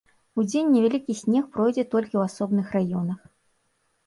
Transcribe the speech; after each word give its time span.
Удзень 0.43 0.71
невялікі 0.75 1.15
снег 1.19 1.43
пройдзе 1.57 1.85
толькі 1.93 2.11
ў 2.17 2.21
асобных 2.33 2.67
раёнах. 2.79 3.21